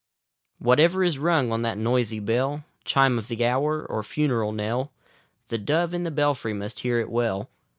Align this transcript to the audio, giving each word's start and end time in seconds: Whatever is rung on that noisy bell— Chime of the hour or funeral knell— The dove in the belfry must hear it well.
Whatever 0.57 1.03
is 1.03 1.19
rung 1.19 1.51
on 1.51 1.61
that 1.61 1.77
noisy 1.77 2.19
bell— 2.19 2.63
Chime 2.85 3.19
of 3.19 3.27
the 3.27 3.45
hour 3.45 3.85
or 3.85 4.01
funeral 4.01 4.51
knell— 4.51 4.91
The 5.49 5.59
dove 5.59 5.93
in 5.93 6.01
the 6.01 6.09
belfry 6.09 6.53
must 6.53 6.79
hear 6.79 6.97
it 6.99 7.11
well. 7.11 7.51